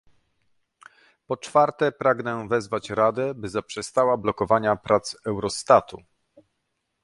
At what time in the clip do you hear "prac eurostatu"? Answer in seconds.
4.75-6.03